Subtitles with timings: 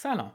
[0.00, 0.32] سلام.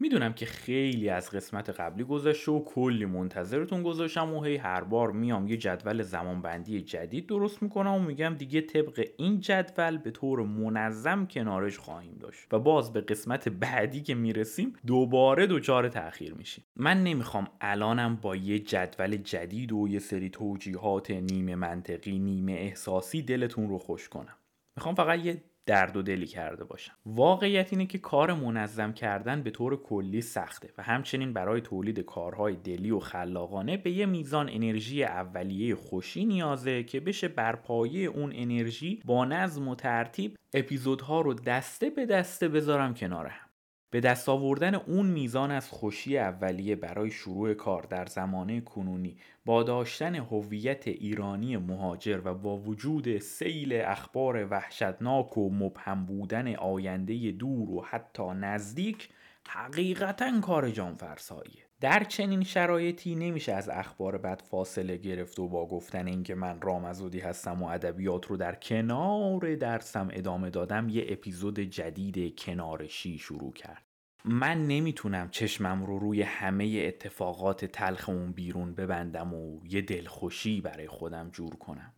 [0.00, 5.12] می‌دونم که خیلی از قسمت قبلی گذشته و کلی منتظرتون گذاشتم و هی هر بار
[5.12, 10.42] میام یه جدول زمانبندی جدید درست می‌کنم و میگم دیگه طبق این جدول به طور
[10.42, 16.64] منظم کنارش خواهیم داشت و باز به قسمت بعدی که می‌رسیم دوباره دچار تاخیر میشیم.
[16.76, 23.22] من نمی‌خوام الانم با یه جدول جدید و یه سری توجیهات نیمه منطقی نیمه احساسی
[23.22, 24.36] دلتون رو خوش کنم.
[24.76, 26.92] می‌خوام فقط یه درد و دلی کرده باشم.
[27.06, 32.56] واقعیت اینه که کار منظم کردن به طور کلی سخته و همچنین برای تولید کارهای
[32.56, 38.32] دلی و خلاقانه به یه میزان انرژی اولیه خوشی نیازه که بشه بر پایه اون
[38.34, 43.47] انرژی با نظم و ترتیب اپیزودها رو دسته به دسته بذارم کنار هم.
[43.90, 49.62] به دست آوردن اون میزان از خوشی اولیه برای شروع کار در زمانه کنونی با
[49.62, 57.70] داشتن هویت ایرانی مهاجر و با وجود سیل اخبار وحشتناک و مبهم بودن آینده دور
[57.70, 59.08] و حتی نزدیک
[59.48, 65.68] حقیقتا کار جان فرساییه در چنین شرایطی نمیشه از اخبار بد فاصله گرفت و با
[65.68, 71.60] گفتن اینکه من رامزودی هستم و ادبیات رو در کنار درسم ادامه دادم یه اپیزود
[71.60, 73.87] جدید کنارشی شروع کرد.
[74.28, 80.88] من نمی‌تونم چشمم رو روی همه اتفاقات تلخ اون بیرون ببندم و یه دلخوشی برای
[80.88, 81.92] خودم جور کنم.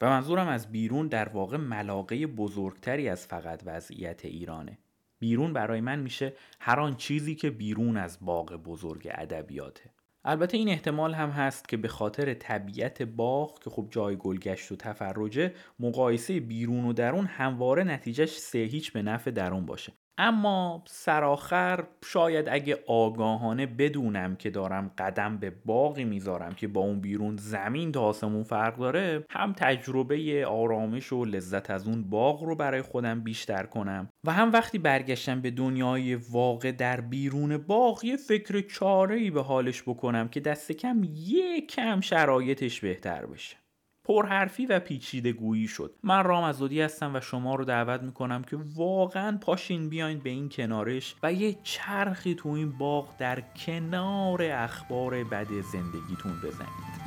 [0.00, 4.78] و منظورم از بیرون در واقع ملاقه بزرگتری از فقط وضعیت ایرانه.
[5.18, 9.90] بیرون برای من میشه هر آن چیزی که بیرون از باغ بزرگ ادبیاته.
[10.24, 14.76] البته این احتمال هم هست که به خاطر طبیعت باغ که خب جای گلگشت و
[14.76, 19.92] تفرجه مقایسه بیرون و درون همواره نتیجهش سه هیچ به نفع درون باشه.
[20.18, 27.00] اما سرآخر شاید اگه آگاهانه بدونم که دارم قدم به باقی می‌ذارم که با اون
[27.00, 32.56] بیرون زمین تا آسمون فرق داره هم تجربه آرامش و لذت از اون باغ رو
[32.56, 34.08] برای خودم بیشتر کنم.
[34.24, 39.42] و هم وقتی برگشتم به دنیای واقع در بیرون باغ یه فکر چاره ای به
[39.42, 43.61] حالش بکنم که دست کم یک کم شرایطش بهتر بشه.
[44.04, 45.94] پرحرفی و پیچیده گویی شد.
[46.02, 50.48] من رام ازودی هستم و شما رو دعوت می‌کنم که واقعا پاشین بیاین به این
[50.48, 57.01] کنارش و یه چرخی تو این باغ در کنار اخبار بد زندگیتون بزنید.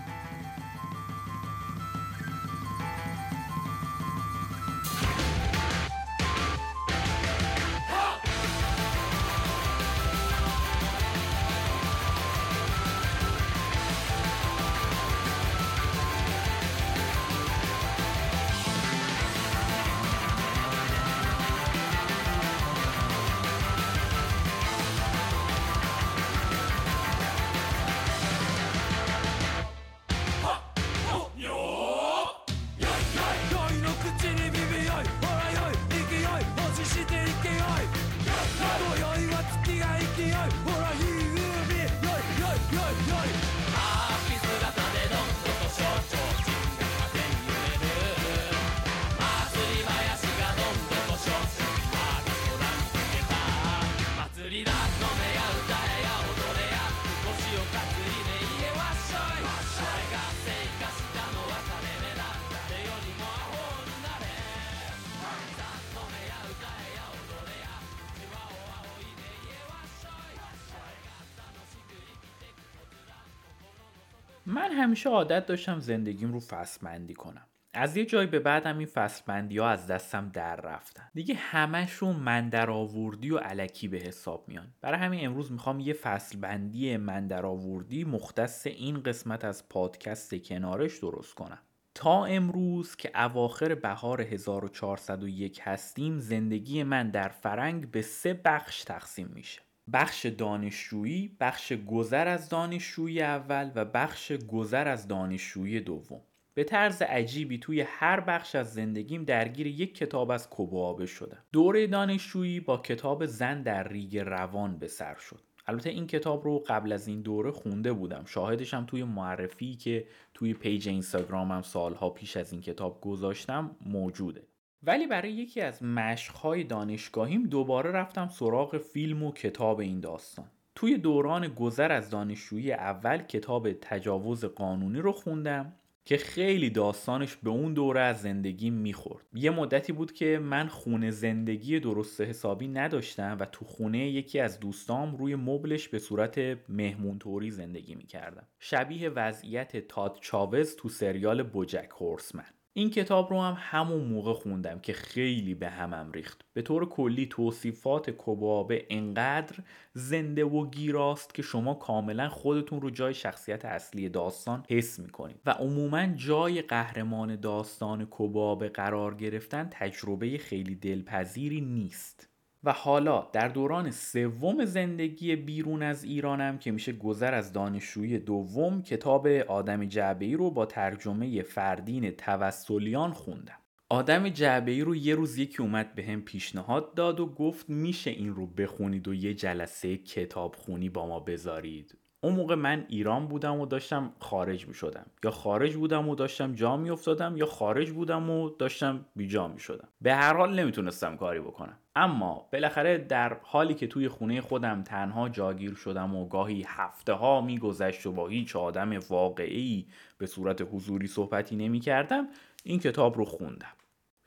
[74.75, 77.47] همیشه عادت داشتم زندگیم رو فصل کنم.
[77.78, 81.09] از یه جای به بعدم این فصل ها از دستم در رفتن.
[81.13, 84.68] دیگه همشون من در آوردی و علکی به حساب میان.
[84.81, 90.36] برای همین امروز می‌خوام یه فصل بندی من در آوردی مختص این قسمت از پادکست
[90.36, 91.59] کنارش درست کنم.
[91.96, 99.31] تا امروز که اواخر بهار 1401 هستیم زندگی من در فرنگ به سه بخش تقسیم
[99.34, 99.65] میشه.
[99.94, 106.22] بخش دانشجویی، بخش گذر از دانشجویی اول و بخش گذر از دانشجویی دوم.
[106.53, 111.44] به طرز عجیبی توی هر بخش از زندگیم درگیر یک کتاب از کوبو آبه شدم.
[111.51, 115.42] دوره دانشجویی با کتاب زن در ریگ روان به سر شد.
[115.68, 120.54] البته این کتاب رو قبل از این دوره خونده بودم شاهدشم توی معرفی که توی
[120.54, 124.48] پیج اینستاگرامم سالها پیش از این کتاب گذاشتم موجوده
[124.88, 130.46] ولی برای یکی از مشقهای دانشگاهیم دوباره رفتم سراغ فیلم و کتاب این داستان.
[130.76, 135.74] توی دوران گذر از دانشجویی اول کتاب تجاوز قانونی رو خوندم
[136.06, 139.26] که خیلی داستانش به اون دوره از زندگی می‌خورد.
[139.34, 144.60] یه مدتی بود که من خونه زندگی درست حسابی نداشتم و تو خونه یکی از
[144.60, 146.38] دوستام روی مبلش به صورت
[146.70, 148.48] مهمون طوری زندگی می‌کردم.
[148.60, 152.55] شبیه وضعیت تاد چاوز تو سریال بوجک هورسمن.
[152.77, 156.42] این کتاب رو هم همون موقع خوندم که خیلی به همم ریخت.
[156.54, 159.56] به طور کلی توصیفات کبابه انقدر
[159.94, 165.42] زنده و گیراست که شما کاملا خودتون رو جای شخصیت اصلی داستان حس می‌کنید.
[165.45, 172.35] و عموما جای قهرمان داستان کبابه قرار گرفتن تجربه خیلی دلپذیری نیست.
[172.65, 178.81] و حالا در دوران سوم زندگی بیرون از ایرانم که میشه گذر از دانشجویی دوم
[178.81, 183.57] کتاب آدم جعبه رو با ترجمه فردین توسلیان خوندم.
[183.89, 188.35] آدم جعبه رو یه روز یکی اومد به هم پیشنهاد داد و گفت میشه این
[188.35, 191.97] رو بخونید و یه جلسه کتاب خونی با ما بذارید.
[192.25, 196.54] اون موقع من ایران بودم و داشتم خارج می شدم یا خارج بودم و داشتم
[196.54, 201.18] جا می افتادم یا خارج بودم و داشتم بیجا می شدم به هر حال نمی‌تونستم
[201.18, 201.77] کاری بکنم.
[201.95, 207.42] اما بالاخره در حالی که توی خونه خودم تنها جاگیر شدم و گاهی هفته ها
[207.42, 209.88] میگذشت و با هیچ آدم واقعی
[210.18, 212.27] به صورت حضوری صحبتی نمی کردم
[212.63, 213.74] این کتاب رو خوندم.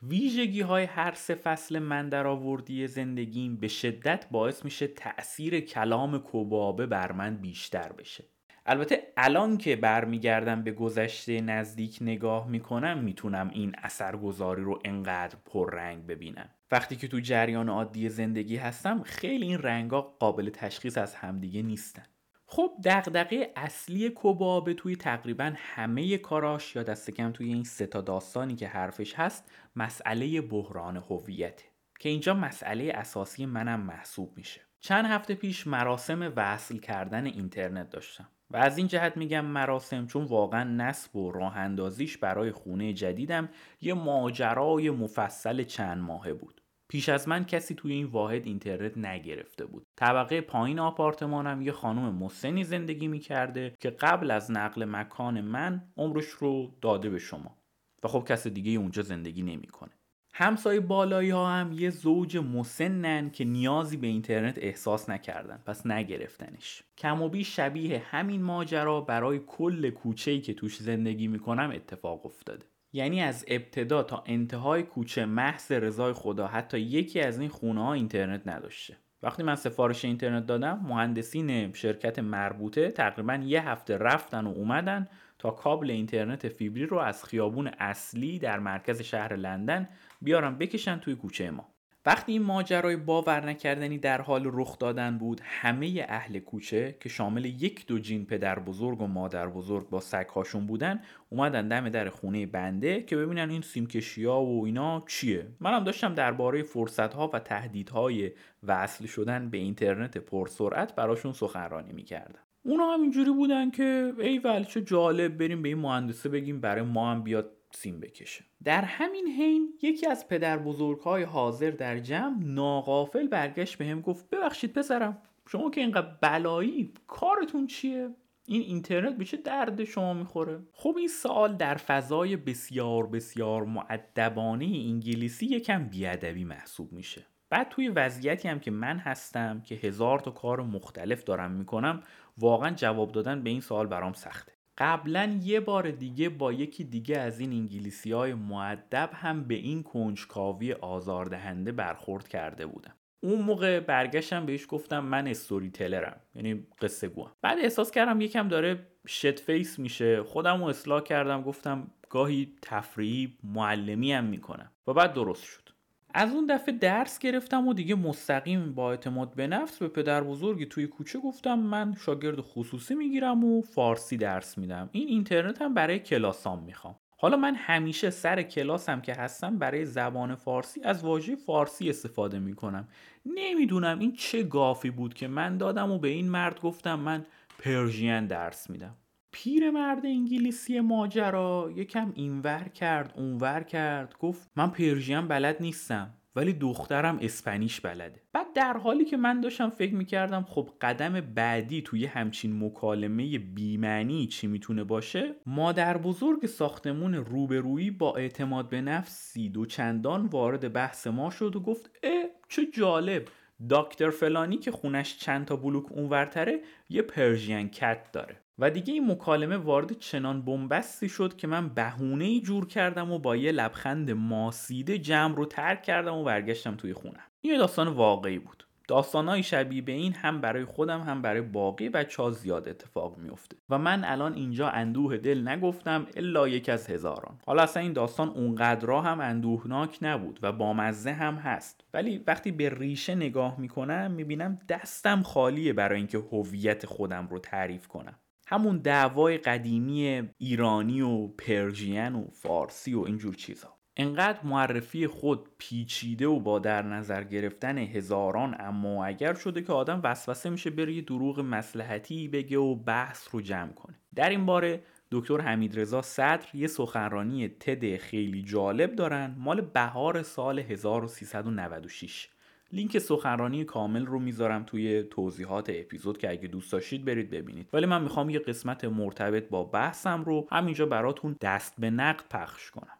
[0.01, 6.23] ویژگی های هر سه فصل من در آوردی زندگیم به شدت باعث میشه تأثیر کلام
[6.31, 8.23] کبابه بر من بیشتر بشه.
[8.65, 16.05] البته الان که برمیگردم به گذشته نزدیک نگاه می‌کنم می‌تونم این اثرگذاری رو انقدر پررنگ
[16.07, 16.49] ببینم.
[16.71, 22.05] وقتی که تو جریان عادی زندگی هستم خیلی این رنگا قابل تشخیص از همدیگه نیستن.
[22.51, 28.01] خب دغدغه اصلی کوبابه توی تقریبا همه کاراش یا دست کم توی این سه تا
[28.01, 31.65] داستانی که حرفش هست مسئله بحران هویته
[31.99, 34.61] که اینجا مسئله اساسی منم محسوب میشه.
[34.79, 40.25] چند هفته پیش مراسم وصل کردن اینترنت داشتم و از این جهت میگم مراسم چون
[40.25, 43.49] واقعا نصب و راه اندازیش برای خونه جدیدم
[43.81, 46.61] یه ماجرای مفصل چند ماهه بود.
[46.87, 49.85] پیش از من کسی توی این واحد اینترنت نگرفته بود.
[49.99, 56.25] طبقه پایین آپارتمانم یه خانم مسنی زندگی می‌کرده که قبل از نقل مکان من عمرش
[56.25, 57.57] رو داده به شما.
[58.03, 59.91] و خب کس دیگه اونجا زندگی نمی‌کنه.
[60.33, 65.63] همسایه بالایی ها هم یه زوج مسنن که نیازی به اینترنت احساس نکردن.
[65.65, 66.83] پس نگرفتنش.
[66.97, 72.65] کم و بیش شبیه همین ماجرا برای کل کوچه‌ای که توش زندگی می‌کنم اتفاق افتاده.
[72.93, 77.93] یعنی از ابتدا تا انتهای کوچه محض رضای خدا حتی یکی از این خونه ها
[77.93, 78.97] اینترنت نداشته.
[79.23, 85.07] وقتی من سفارش اینترنت دادم مهندسین شرکت مربوطه تقریبا یه هفته رفتن و اومدن
[85.39, 89.89] تا کابل اینترنت فیبری رو از خیابون اصلی در مرکز شهر لندن
[90.21, 91.67] بیارن بکشن توی کوچه ما.
[92.05, 97.45] وقتی این ماجرای باور نکردنی در حال رخ دادن بود همه اهل کوچه که شامل
[97.45, 102.45] یک دو جین پدر بزرگ و مادر بزرگ با سگهاشون بودن اومدن دم در خونه
[102.45, 105.47] بنده که ببینن این سیمکشی ها و اینا چیه.
[105.59, 108.31] منم داشتم درباره فرصت ها و تهدیدهای
[108.63, 112.39] وصل شدن به اینترنت پرسرعت براشون سخنرانی می‌کردم.
[112.63, 116.81] اونا هم اینجوری بودن که ای ول چه جالب بریم به این مهندسه بگیم برای
[116.81, 118.45] ما هم بیاد سیم بکشه.
[118.63, 124.01] در همین حین یکی از پدر بزرگ های حاضر در جمع ناقافل برگشت به هم
[124.01, 128.09] گفت ببخشید پسرم شما که اینقدر بلایی کارتون چیه؟
[128.47, 134.65] این اینترنت به چه درد شما می‌خوره؟ خب این سوال در فضای بسیار بسیار مودبانه
[134.65, 137.25] انگلیسی یکم بیادبی محسوب میشه.
[137.49, 142.03] بعد توی وضعیتی هم که من هستم که هزار تا کار مختلف دارم می‌کنم
[142.37, 144.58] واقعا جواب دادن به این سوال برام سخته.
[144.79, 149.83] قبلا یه بار دیگه با یکی دیگه از این انگلیسی های مودب هم به این
[149.83, 152.93] کنجکاوی آزاردهنده برخورد کرده بودم.
[153.21, 157.31] اون موقع برگشتم بهش گفتم من storyteller م یعنی قصه گوام.
[157.41, 160.23] بعد احساس کردم یکم داره shit face میشه.
[160.23, 164.71] خودم رو اصلاح کردم گفتم گاهی تفریحی معلمی هم می‌کنم.
[164.87, 165.68] و بعد درست شد.
[166.13, 170.65] از اون دفعه درس گرفتم و دیگه مستقیم با اعتماد به نفس به پدر بزرگی
[170.65, 174.89] توی کوچه گفتم من شاگرد خصوصی می‌گیرم و فارسی درس میدم.
[174.91, 176.95] این اینترنت هم برای کلاسام می‌خوام.
[177.17, 182.87] حالا من همیشه سر کلاسم که هستم برای زبان فارسی از واژه فارسی استفاده می‌کنم.
[183.25, 187.25] نمی‌دونم این چه گافی بود که من دادم و به این مرد گفتم من
[187.59, 188.95] پرژین درس میدم.
[189.31, 194.15] پیرمرد انگلیسی ماجرا یکم اینور کرد اونور کرد.
[194.19, 198.21] گفت من پرژین بلد نیستم ولی دخترم اسپانیش بلده.
[198.33, 204.27] بعد در حالی که من داشتم فکر می‌کردم خب قدم بعدی توی همچین مکالمه بیمعنی
[204.27, 211.07] چی می‌تونه باشه مادر بزرگ ساختمون روبرویی با اعتماد به نفسی دو چندان وارد بحث
[211.07, 213.27] ما شد و گفت اه چه جالب.
[213.69, 218.37] دکتر فلانی که خونش چند تا بلوک اونورتره یه پرژین کت داره.
[218.59, 223.19] و دیگه این مکالمه وارد چنان بنبستی شد که من بهونه ای جور کردم و
[223.19, 228.39] با یه لبخند ماسیده جمع رو ترک کردم و برگشتم توی خونه این داستان واقعی
[228.39, 228.65] بود.
[228.87, 233.57] داستانهای شبیه به این هم برای خودم هم برای باقی بچه ها زیاد اتفاق میفته
[233.69, 237.39] و من الان اینجا اندوه دل نگفتم الا یک از هزاران.
[237.45, 241.83] حالا اصلا این داستان اونقدرها هم اندوهناک نبود و بامزه هم هست.
[241.93, 247.87] ولی وقتی به ریشه نگاه می‌کنم می‌بینم دستم خالیه برای اینکه هویت خودم رو تعریف
[247.87, 248.15] کنم.
[248.51, 256.27] همون دعوای قدیمی ایرانی و پرژین و فارسی و اینجور چیزها انقدر معرفی خود پیچیده
[256.27, 261.01] و با در نظر گرفتن هزاران اما اگر شده که آدم وسوسه میشه بره یه
[261.01, 263.95] دروغ مسلحتی بگه و بحث رو جمع کنه.
[264.15, 270.59] در این باره دکتر حمیدرضا صدر یه سخنرانی تد خیلی جالب دارن مال بهار سال
[270.59, 272.29] 1396
[272.71, 277.69] لینک سخنرانی کامل رو می‌ذارم توی توضیحات اپیزود که اگه دوست داشتید برید ببینید.
[277.73, 282.71] ولی من می‌خوام یه قسمت مرتبط با بحثم رو همینجا براتون دست به نقد پخش
[282.71, 282.97] کنم.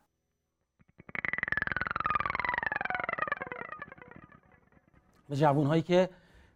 [5.30, 6.10] به جوان هایی که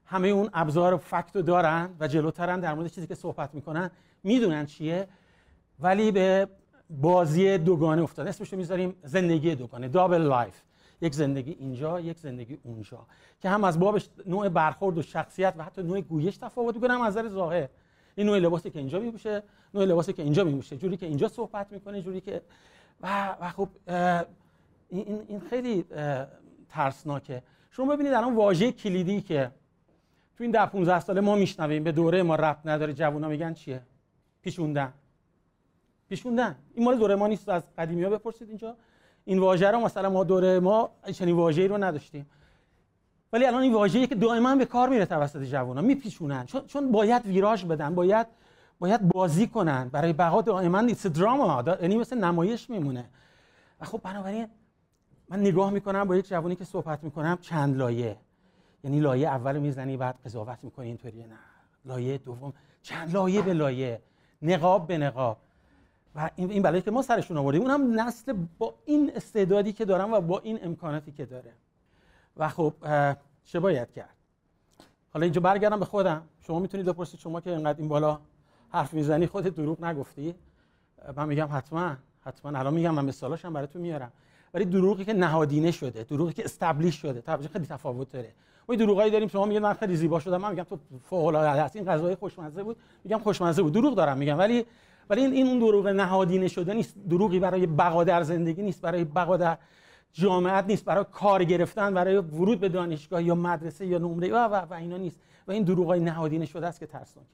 [0.05, 3.91] همه اون ابزار fact رو دارن و جلوترن در مورد چیزی که صحبت می‌کنن
[4.23, 5.07] می‌دونن چیه.
[5.79, 6.47] ولی به
[6.89, 10.61] بازی دوگانه افتاد اسمش رو می‌ذاریم زندگی دوگانه double life
[11.03, 13.05] یک زندگی اینجا یک زندگی اونجا
[13.41, 17.01] که هم از بابش نوع برخورد و شخصیت و حتی نوع گویش تفاوت می‌کنه هم
[17.01, 17.69] از نظر ظاهر.
[18.15, 19.43] این نوع لباسی که اینجا میپوشه
[19.73, 22.41] نوع لباسی که اینجا میپوشه جوری که اینجا صحبت می‌کنه جوری که
[23.01, 23.69] و, و خب
[24.89, 25.85] این, این خیلی
[26.69, 27.43] ترسناکه.
[27.71, 29.51] شما ببینید الان واژه کلیدی که
[30.37, 33.81] تو این ده 15 ساله ما میشنویم به دوره ما ربط نداره جوونا میگن چیه؟
[34.41, 34.93] پیشوندن.
[36.09, 36.55] پیشوندن.
[36.73, 38.75] این مال دوره ما نیست از قدیمی ها بپرسید اینجا.
[39.25, 42.29] این واژه رو مثلا ما دوره ما چنین واژه‌ای رو نداشتیم.
[43.33, 47.25] ولی الان این واژه‌ای که دائما به کار میره توسط جوونا میپیشونن چون چون باید
[47.25, 48.27] ویراژ بدن باید
[48.79, 49.89] باید بازی کنن.
[49.89, 51.07] برای بقا دائما نیست.
[51.07, 53.05] دراما یعنی مثل نمایش میمونه.
[53.81, 54.47] و خب بنابراین
[55.29, 58.17] من نگاه می‌کنم با یک جوانی که صحبت می‌کنم چند لایه.
[58.83, 61.39] یعنی لایه اول می‌زنی بعد قضاوت می‌کنی اینطوری نه.
[61.85, 62.53] لایه دوم.
[62.81, 64.01] چند لایه به لایه.
[64.41, 65.37] نقاب به نقاب.
[66.15, 70.21] و این بلایی که ما سرشون آوردیم اونم نسل با این استعدادی که دارم و
[70.21, 71.51] با این امکاناتی که داره.
[72.37, 72.73] و خب
[73.45, 74.15] چه باید کرد؟
[75.13, 76.21] حالا اینجا برگردم به خودم.
[76.47, 78.19] شما می‌تونید بپرسید شما که اینقدر این بالا
[78.69, 80.35] حرف می‌زنی خودت دروغ نگفتی؟
[81.15, 82.59] من میگم حتما حتما.
[82.59, 84.11] الان میگم من مثالاشم هم براتون میارم.
[84.53, 88.31] ولی دروغی که نهادینه شده دروغی که استبلیش شده طبعا خیلی تفاوت داره.
[88.69, 90.37] ما دروغایی داریم شما میگید من خیلی زیبا شدم.
[90.37, 90.79] من میگم تو
[91.09, 92.77] فوق العاده این غذای خوشمزه بود.
[93.03, 93.73] میگم خوشمزه بود.
[93.73, 94.37] دروغ دارم میگم.
[94.37, 94.65] ولی
[95.09, 96.97] ولی این این اون دروغ نهادینه شده نیست.
[97.09, 99.57] دروغی برای بقا در زندگی نیست برای بقا در
[100.11, 104.55] جامعت نیست برای کار گرفتن برای ورود به دانشگاه یا مدرسه یا نمره و, و,
[104.55, 105.19] و اینا نیست.
[105.47, 107.29] و این دروغای نهادینه شده است که ترسناکه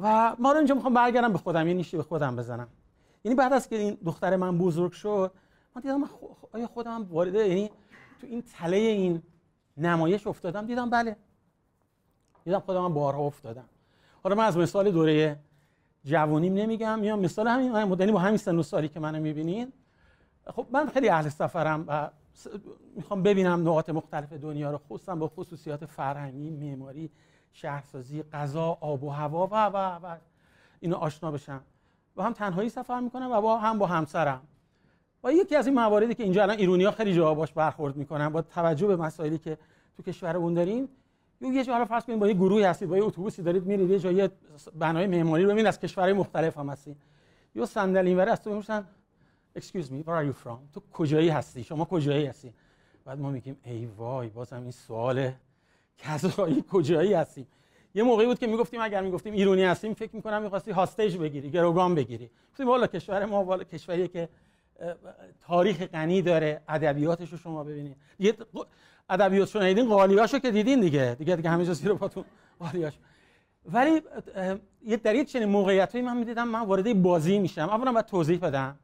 [0.00, 1.68] و ما رو اینجا می‌خوام برگردم به خودم.
[1.68, 2.68] یه نیشی به خودم بزنم.
[3.24, 5.32] یعنی بعد از که این دختر من بزرگ شد
[5.74, 6.04] من دیدم
[6.52, 7.70] آیا خودم وارد یعنی
[8.20, 9.22] تو این تله این
[9.76, 10.66] نمایش افتادم.
[10.66, 11.16] دیدم بله.
[12.44, 13.68] دیدم خودم بارها افتادم.
[14.22, 15.38] حالا من از مثال دوره
[16.06, 19.72] جوانیم نمیگم یا مثال همین من یعنی با همین سن و سالی که منو می‌بینین.
[20.46, 22.10] خب من خیلی اهل سفرم و
[22.96, 27.10] می‌خوام ببینم نقاط مختلف دنیا رو خصوصا با خصوصیات فرهنگی معماری
[27.52, 30.16] شهرسازی غذا آب و هوا و و و
[30.80, 31.60] اینو آشنا بشم.
[32.16, 34.40] و هم تنهایی سفر می‌کنم و با هم با همسرم.
[35.24, 38.28] و یکی از این مواردی که اینجا الان ایرونی ها خیلی جا باش برخورد می‌کنن
[38.28, 39.58] با توجه به مسائلی که
[39.96, 40.88] تو کشورمون داریم
[41.40, 44.28] یه جا فرض کنید با یه گروهی هستید با یه اتوبوسی دارید میرید یه جای
[44.74, 46.96] بنای معماری رو ببینید از کشورهای مختلف هم هستین
[47.54, 48.86] یه صندلی اینوره از تو می‌پرسن
[49.58, 52.52] excuse me where are you تو کجایی هستی؟ شما کجایی هستی؟
[53.04, 55.32] بعد ما میگیم ای وای بازم این سوال
[55.98, 57.46] کذایی کجایی هستیم
[57.94, 61.94] یه موقعی بود که می‌گفتیم اگر می‌گفتیم ایرانی هستیم فکر می‌کنم می‌خواستی هاستیج بگیری گروگان
[61.94, 62.30] بگیری.
[62.50, 64.28] گفتیم والا کشور ما والا کشوریه که
[65.40, 67.96] تاریخ غنی داره ادبیاتش رو شما ببینید.
[69.10, 71.16] ادبیات شنیدین قالیاشو که دیدین دیگه.
[71.18, 72.24] دیگه دیگه همه جا زیر پاتون
[72.58, 72.94] قالیاش
[73.72, 74.02] ولی
[74.86, 77.68] یه در یک چنین موقعیتی من می‌دیدم من وارد بازی میشم.
[77.68, 78.78] اولا باید توضیح بدم.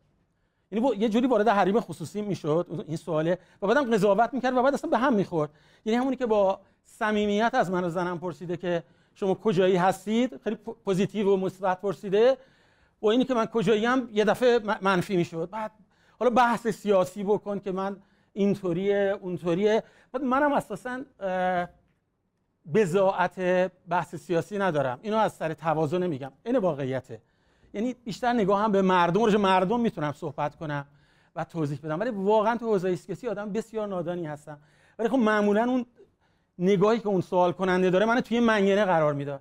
[0.71, 2.85] یعنی یه جوری وارد حریم خصوصی می‌شد.
[2.89, 3.39] این سواله.
[3.63, 5.51] و بعدم قضاوت می‌کرد و بعد اصلا به هم می‌خورد.
[5.85, 8.83] یعنی همونی که با صمیمیت از من و زنم پرسیده که
[9.15, 12.37] شما کجایی هستید خیلی پوزیتیو و مثبت پرسیده.
[13.03, 15.49] و اینی که من کجایی هم یه دفعه منفی می‌شد.
[15.53, 15.71] بعد
[16.19, 17.97] حالا بحث سیاسی بکن که من
[18.33, 19.83] اینطوریه اونطوریه.
[20.13, 21.01] بعد منم اساسا
[22.75, 23.41] بزاعت
[23.89, 24.99] بحث سیاسی ندارم.
[25.03, 26.33] اینو از سر تواضع نمیگم.
[26.47, 27.21] این واقعیته.
[27.75, 30.87] یعنی بیشتر نگاه هم به مردم رو مردم می‌تونم صحبت کنم
[31.37, 32.01] و توضیح بدم.
[32.01, 34.59] ولی واقعا تو حوزه سیاسی آدم بسیار نادانی هستم.
[34.99, 35.87] ولی خب معمولا اون
[36.59, 39.41] نگاهی که اون سوال کننده داره من توی منگنه قرار می‌داد.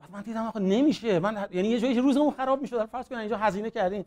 [0.00, 1.18] بعد من دیدم آخه نمیشه.
[1.18, 2.86] من یعنی یه جایی روزمون خراب می‌شد.
[2.86, 4.04] فرض کن اینجا هزینه کردین.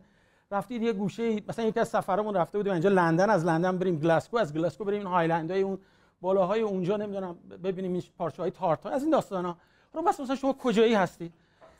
[0.51, 4.38] رفتید یه گوشه مثلا یکی از سفرمون رفته بودیم اینجا لندن از لندن بریم گلاسکو
[4.38, 5.77] از گلاسکو بریم هایلندای اون
[6.22, 8.89] بالاهای اونجا نمی‌دونم ببینیم این پارچه های تارتا.
[8.89, 9.58] از این داستان ها
[9.94, 11.32] رو بس مثلا شما کجایی هستی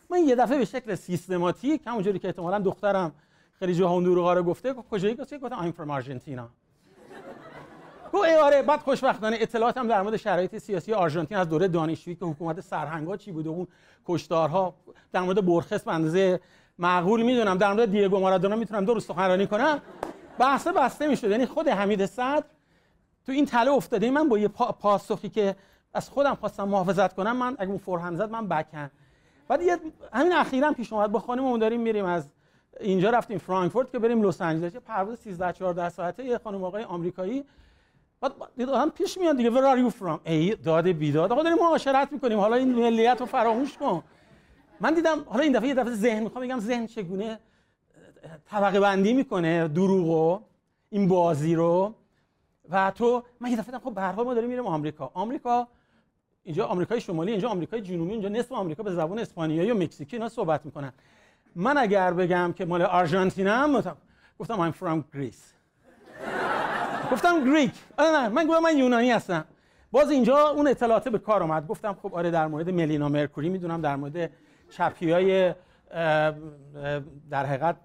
[0.10, 3.12] من یه دفعه به شکل سیستماتیک همونجوری که احتمالاً دخترم
[3.60, 6.42] خیلی جاها اون دروغا رو گفته کجایی؟ گفته گفتم I'm from Argentina.
[8.14, 12.62] گفت آره بعد خوشبختانه اطلاعاتم در مورد شرایط سیاسی آرژانتین از دوره دانشجویی که حکومت
[12.62, 13.68] سرهنگا چی بوده اون
[14.06, 14.74] کشتارها
[15.12, 16.40] در مورد برخس به اندازه
[16.80, 17.58] معقول می‌دونم.
[17.58, 19.82] در مورد دیگو مارادونا می‌تونم درست سخنرانی کنم.
[20.38, 21.32] بحث بسته می‌شد.
[21.32, 22.44] یعنی خود حمید صدر
[23.26, 24.12] تو این تله افتاده.
[24.12, 25.56] من با یه پاسخی که
[25.94, 28.92] از خودم خواستم محافظت کنم من اگه اون فورهند زد من بکن.
[29.48, 29.78] بعد یه
[30.14, 31.12] همین اخیرا پیش اومد.
[31.12, 32.30] با خانممون داریم میریم از
[32.80, 36.84] اینجا رفتیم فرانکفورت که بریم لس آنجلس یه پرواز 13 14 ساعته یه خانم آقای
[36.84, 37.44] آمریکایی.
[38.22, 39.52] بعد هم پیش میاد دیگه.
[39.52, 40.20] Where are you from?
[40.24, 41.32] ای داد بیداد.
[41.32, 42.40] آقا داریم معاشرت می‌کنیم.
[42.40, 44.04] حالا این ملیت رو فراموش کن.
[44.82, 47.40] من دیدم حالا این دفعه یه دفعه ذهن می‌خوام بگم ذهن چگونه
[48.50, 50.40] طبقه بندی می‌کنه دروغو
[50.90, 51.94] این بازی رو.
[52.70, 55.12] و تو من یه دفعه خب به هر حال ما داریم میریم آمریکا.
[55.14, 55.68] آمریکا
[56.44, 60.30] اینجا آمریکای شمالی اینجا آمریکای جنوبی اینجا نصف آمریکا به زبان اسپانیایی و مکزیکی اینا
[60.30, 60.94] صحبت می‌کنن.
[61.56, 63.96] من اگر بگم که مال آرژانتینم
[64.40, 65.44] گفتم I'm from Greece.
[67.12, 69.46] گفتم گریک آره نه من گفتم من یونانی هستم.
[69.92, 71.68] باز اینجا اون اطلاعات به کار اومد.
[71.68, 74.32] گفتم خب آره در مورد ملینا مرکوری می‌دونم در مورد
[74.70, 75.56] چپی های
[77.30, 77.76] در حقیقت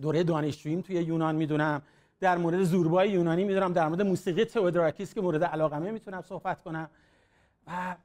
[0.00, 1.82] دوره دانشجوییم توی یونان می‌دونم.
[2.20, 3.72] در مورد زوربای یونانی می‌دونم.
[3.72, 6.90] در مورد موسیقی تئودوراکیس که مورد علاقمه می‌تونم صحبت کنم.
[7.66, 7.96] و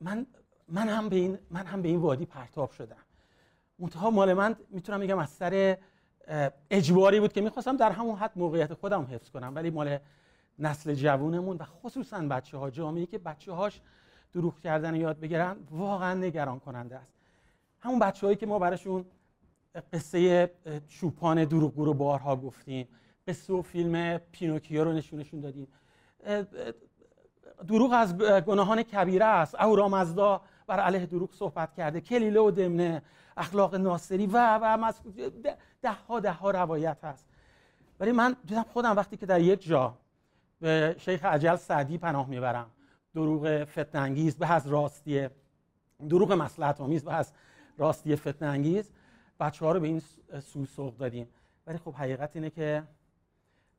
[0.00, 0.26] من
[0.68, 2.96] من هم به این من هم به این وادی پرتاب شدم.
[3.78, 5.76] منتها مال من می‌تونم بگم از سر
[6.70, 9.52] اجباری بود که می‌خواستم در همون حد موقعیت خودم حفظ کنم.
[9.54, 9.98] ولی مال
[10.58, 13.80] نسل جوونمون و خصوصا بچه ها جامعه که بچه هاش
[14.32, 17.12] دروغ کردن یاد بگیرن واقعا نگران کننده است.
[17.80, 19.04] همون بچه هایی که ما براشون
[19.92, 20.50] قصه
[20.88, 22.88] چوپان دروغگو رو بارها گفتیم
[23.28, 25.68] قصه و فیلم پینوکیو رو نشونشون دادیم.
[27.66, 29.54] دروغ از گناهان کبیره است.
[29.58, 33.02] اهورامزدا بر علیه دروغ صحبت کرده کلیله و دمنه
[33.36, 34.92] اخلاق ناصری و و
[35.82, 37.26] ده ها ده ها روایت هست.
[38.00, 38.36] ولی من
[38.72, 39.94] خودم وقتی که در یک جا
[40.60, 42.70] به شیخ عجل سعدی پناه می‌برم.
[43.16, 45.28] دروغ فتن انگیز به از راستی
[46.08, 47.32] دروغ مصلحت آمیز به از
[47.78, 48.90] راستی فتن انگیز
[49.40, 50.02] بچه ها رو به این
[50.40, 51.28] سو سوق دادیم.
[51.66, 52.82] ولی خب حقیقت اینه که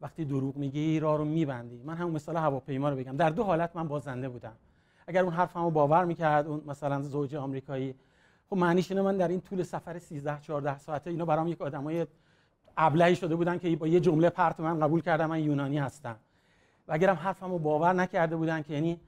[0.01, 1.81] وقتی دروغ میگی راه رو میبندی.
[1.83, 3.15] من همون مثال هواپیما رو بگم.
[3.15, 4.53] در دو حالت من بازنده بودم.
[5.07, 7.95] اگر اون حرفمو باور می‌کرد اون مثلا زوج آمریکایی.
[8.49, 12.07] خب معنیش اینه من در این طول سفر 13 14 ساعته اینا برام یک آدمای
[12.77, 16.15] ابلهی شده بودن که با یه جمله پرت من قبول کردم من یونانی هستم.
[16.87, 18.99] و اگرم حرفمو باور نکرده بودن که یعنی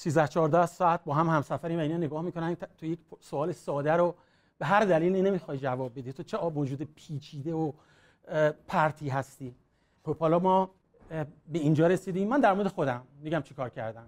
[0.00, 2.56] 13 14 ساعت با هم همسفریم و اینا نگاه می‌کنن.
[2.78, 4.14] تو یک سوال ساده رو
[4.58, 6.12] به هر دلیلی نمی‌خوای جواب بدی.
[6.12, 7.72] تو چه موجود پیچیده و
[8.68, 9.54] پرتی هستی؟
[10.04, 10.70] خب حالا ما
[11.48, 12.28] به اینجا رسیدیم.
[12.28, 14.06] من در مورد خودم میگم چیکار کردم.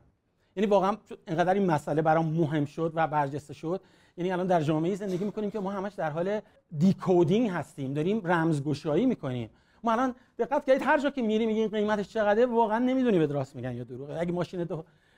[0.57, 0.97] یعنی واقعا
[1.29, 3.81] اینقدر این مسئله برام مهم شد و برجسته شد.
[4.17, 6.41] یعنی الان در جامعه زندگی می‌کنیم که ما همش در حال
[6.79, 7.95] دیکودینگ هستیم.
[7.95, 9.51] داریم رمزگشایی می‌کنیم.
[9.85, 13.57] ما الان دقت کردید هر جا که میری میگین قیمتش چقدره واقعا نمی‌دونی به راست
[13.57, 14.21] میگن یا دروغه.
[14.21, 14.69] اگه ماشین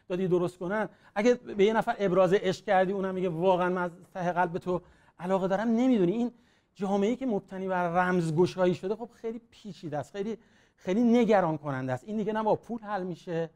[0.08, 0.88] دادی درست کنن.
[1.14, 4.80] اگه به یه نفر ابراز عشق کردی اونم میگه واقعا من از ته قلب تو
[5.18, 5.68] علاقه دارم.
[5.68, 6.12] نمی‌دونی.
[6.12, 6.32] این
[6.74, 10.38] جامعه که مبتنی بر رمزگشایی شده خب خیلی پیچیده است خیلی
[10.76, 12.04] خیلی نگران کننده است.
[12.04, 13.50] این دیگه نه با پول حل میشه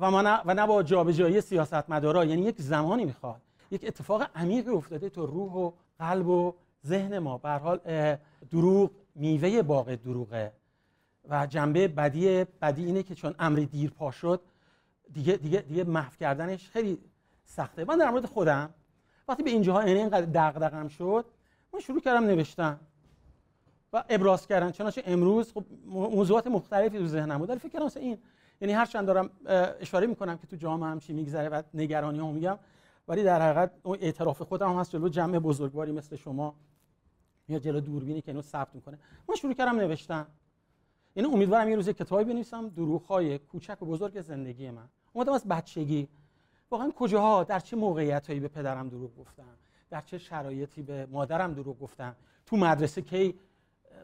[0.00, 2.24] و, نه و نه با جابجایی سیاستمدارا.
[2.24, 6.54] یعنی یک زمانی می‌خواد یک اتفاق عمیقی افتاده تو روح و قلب و
[6.86, 7.38] ذهن ما.
[7.38, 7.80] به حال
[8.50, 10.52] دروغ میوه باغ دروغه.
[11.28, 14.40] و جنبه بدی بدی اینه که چون امری دیر پا شد
[15.12, 16.98] دیگه دیگه دیگه محو کردنش خیلی
[17.44, 17.84] سخته.
[17.84, 18.70] من در مورد خودم
[19.28, 21.24] وقتی به اینجاها یعنی اینقدر دغدغم شد
[21.74, 22.80] من شروع کردم نوشتن
[23.92, 24.70] و ابراز کردن.
[24.70, 27.54] چنانچه امروز خب موضوعات مختلفی تو ذهنم بود.
[27.54, 28.18] فکر کردم این
[28.60, 29.30] یعنی هر چند دارم
[29.80, 32.58] اشاره می‌کنم که تو جامعه هم چی میگذره و نگرانی هم میگم.
[33.08, 36.54] ولی در حقیقت اون اعتراف خودم هست جلو جمع بزرگواری مثل شما
[37.48, 38.98] یا جلو دوربینی که اینو ثبت می‌کنه.
[39.28, 40.26] من شروع کردم نوشتن.
[41.18, 42.70] یعنی امیدوارم یه روز کتابی بنویسم.
[43.08, 44.88] های کوچک و بزرگ زندگی من.
[45.12, 46.08] اومدم از بچگی.
[46.70, 49.56] واقعا کجاها در چه موقعیتایی به پدرم دروغ گفتم
[49.90, 53.34] در چه شرایطی به مادرم دروغ گفتم تو مدرسه کی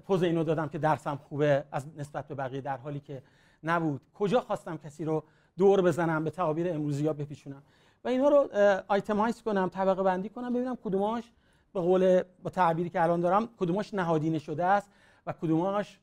[0.07, 3.23] پوز اینو دادم که درسم خوبه از نسبت به بقیه در حالی که
[3.65, 4.01] نبود.
[4.15, 5.25] کجا خواستم کسی رو
[5.59, 7.63] دور بزنم به تعابیر امروزی ها بپیچونم؟
[8.05, 8.49] و اینا رو
[8.89, 11.33] آیتمایز کنم طبقه بندی کنم ببینم کدوماش
[11.73, 14.91] به قول با تعبیری که الان دارم کدوماش نهادینه شده است
[15.27, 16.01] و کدوماش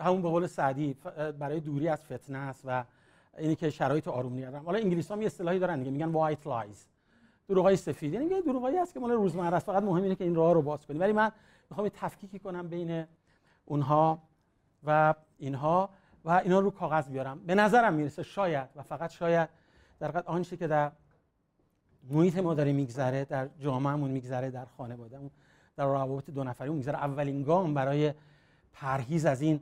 [0.00, 0.96] همون به قول سعدی
[1.38, 2.84] برای دوری از فتنه است و
[3.38, 6.88] اینی که شرایط آروم نیارم حالا انگلیسی هم یه اصطلاحی دارن دیگه میگن white lies
[7.48, 9.66] دروغای سفید یعنی میگن دروغایی هست که مال روزمره است.
[9.66, 11.00] فقط مهم اینه که این راه رو باز کنیم.
[11.00, 11.32] ولی من
[11.70, 13.04] می‌خوام تفکیکی کنم بین
[13.64, 14.22] اونها
[14.84, 15.90] و اینها
[16.24, 17.40] و اینا رو کاغذ بیارم.
[17.46, 19.48] به نظرم می‌رسه شاید و فقط شاید
[20.00, 20.92] در حقیقت آنچه که در
[22.10, 25.30] محیط ما داره میگذره در جامعهمون میگذره در خانوادهمون
[25.76, 26.96] در روابط دو نفری میگذره.
[26.96, 28.12] اولین گام برای
[28.80, 29.60] پرهیز از این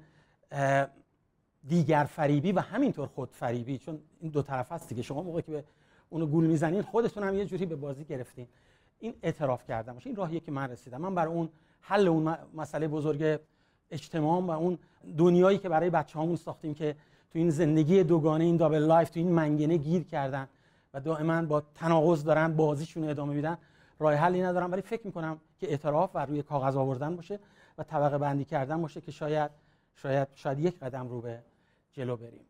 [1.69, 5.03] دیگر فریبی و همینطور خود فریبی چون این دو طرف هست دیگه.
[5.03, 5.65] شما موقعی که به
[6.11, 8.47] اونو گول می‌زنین خودتون هم یه جوری به بازی گرفتین.
[8.99, 10.07] این اعتراف کردم باشه.
[10.07, 11.01] این راهیه که من رسیدم.
[11.01, 11.49] من برای اون
[11.81, 13.41] حل اون مسئله بزرگ
[13.91, 14.79] اجتماع و اون
[15.17, 16.97] دنیایی که برای بچه هامون ساختیم که
[17.31, 20.49] تو این زندگی دوگانه این double life تو این منگنه گیر کردن
[20.95, 23.59] و دائما با تناقض دارن بازیشون ادامه میدن
[23.99, 24.73] راه حلی ندارم.
[24.73, 27.39] ولی فکر می‌کنم که اعتراف و روی کاغذ آوردن باشه.
[27.79, 29.51] و طبقه بندی کردن باشه که شاید
[29.95, 31.43] شاید شاید یک قدم رو به
[31.93, 32.47] جلو بریم.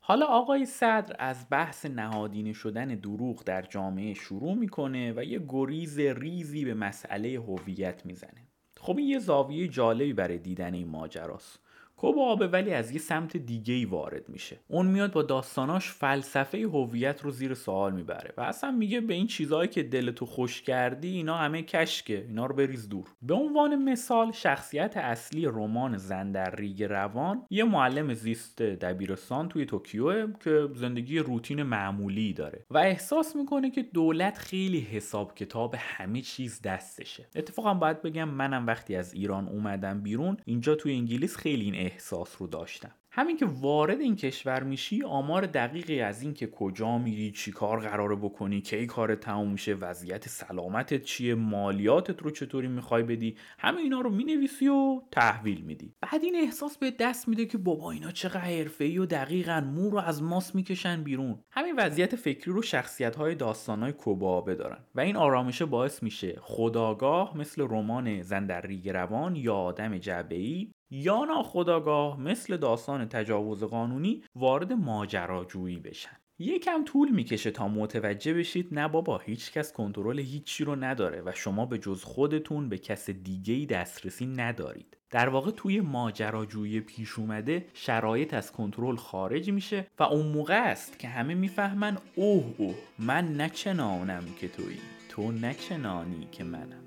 [0.00, 5.98] حالا آقای صدر از بحث نهادینه شدن دروغ در جامعه شروع می‌کنه و یه گریز
[5.98, 8.48] ریزی به مسئله هویت می‌زنه.
[8.80, 11.60] خب این یه زاویه جالبی برای دیدن این ماجراست.
[11.98, 14.56] کوبا آبه ولی از یه سمت دیگه ای وارد میشه.
[14.68, 19.26] اون میاد با داستاناش فلسفه هویت رو زیر سوال می‌بره و اصلا میگه به این
[19.26, 23.04] چیزهایی که دلتو خوش کردی اینا همه کشکه اینا رو بریز دور.
[23.22, 29.66] به عنوان مثال شخصیت اصلی رمان زن در ریگ روان یه معلم زیست دبیرستان توی
[29.66, 36.20] توکیو که زندگی روتین معمولی داره و احساس می‌کنه که دولت خیلی حساب کتاب همه
[36.20, 37.26] چیز دستشه.
[37.36, 42.36] اتفاقا باید بگم منم وقتی از ایران اومدم بیرون اینجا توی انگلیس خیلی این احساس
[42.38, 42.90] رو داشتم.
[43.10, 47.80] همین که وارد این کشور میشی آمار دقیقی از این که کجا میری چی کار
[47.80, 53.78] قراره بکنی کی کار تموم میشه وضعیت سلامتت چیه مالیاتت رو چطوری می‌خوای بدی همه
[53.78, 55.94] اینا رو می‌نویسی و تحویل میدی.
[56.00, 59.98] بعد این احساس به دست میده که بابا اینا چقدر حرفه‌ای و دقیقا مو رو
[59.98, 61.38] از ماس می‌کشن بیرون.
[61.50, 66.36] همین وضعیت فکری رو شخصیت های داستان های کوبابه دارن و این آرامشه باعث میشه
[66.40, 68.48] خداگاه مثل رمان زن
[68.84, 76.16] روان یا آدم جعبه‌ای یا ناخداگاه مثل داستان تجاوز قانونی وارد ماجراجویی بشن.
[76.38, 81.32] یکم طول می‌کشه تا متوجه بشید نه بابا هیچ کس کنترل هیچی رو نداره و
[81.34, 84.96] شما به جز خودتون به کس دیگه ای دسترسی ندارید.
[85.10, 90.98] در واقع توی ماجراجویی پیش اومده شرایط از کنترل خارج میشه و اون موقع است
[90.98, 96.84] که همه می‌فهمن اوه اوه من نچنانم که تویی تو نچنانی که منم.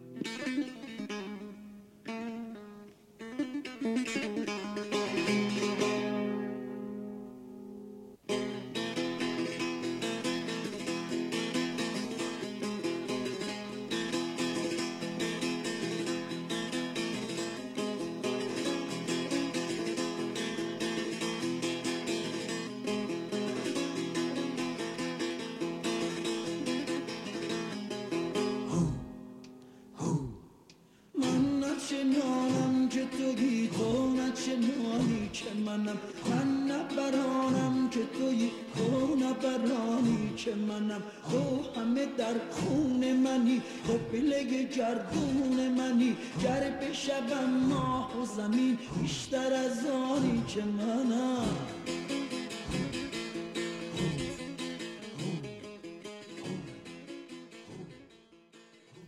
[3.81, 4.60] Música